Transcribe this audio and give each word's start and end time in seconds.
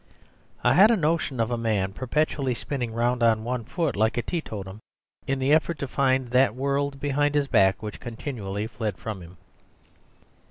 I 0.63 0.73
had 0.73 0.89
a 0.89 0.97
notion 0.97 1.39
of 1.39 1.51
a 1.51 1.59
man 1.59 1.93
perpetually 1.93 2.55
spinning 2.55 2.91
round 2.91 3.21
on 3.21 3.43
one 3.43 3.63
foot 3.63 3.95
like 3.95 4.17
a 4.17 4.23
teetotum 4.23 4.79
in 5.27 5.37
the 5.37 5.53
effort 5.53 5.77
to 5.77 5.87
find 5.87 6.29
that 6.31 6.55
world 6.55 6.99
behind 6.99 7.35
his 7.35 7.47
back 7.47 7.83
which 7.83 7.99
continually 7.99 8.65
fled 8.65 8.97
from 8.97 9.21
him. 9.21 9.37